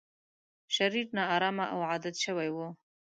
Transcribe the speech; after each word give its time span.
شرير، 0.75 1.07
نا 1.15 1.23
ارامه 1.35 1.65
او 1.73 1.79
عادت 1.89 2.15
شوی 2.23 2.49
و. 2.55 2.57